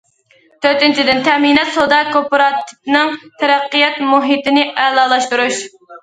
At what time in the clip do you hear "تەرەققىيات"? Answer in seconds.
3.43-3.99